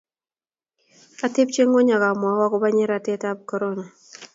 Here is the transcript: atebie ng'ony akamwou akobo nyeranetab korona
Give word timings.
atebie 1.25 1.63
ng'ony 1.65 1.91
akamwou 1.95 2.41
akobo 2.45 2.67
nyeranetab 2.73 3.37
korona 3.49 3.85